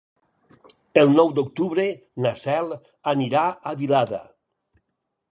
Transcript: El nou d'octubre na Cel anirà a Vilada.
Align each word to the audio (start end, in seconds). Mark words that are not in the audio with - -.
El 1.01 1.11
nou 1.17 1.27
d'octubre 1.39 1.85
na 2.25 2.31
Cel 2.43 2.73
anirà 3.11 3.43
a 3.49 3.75
Vilada. 3.83 4.23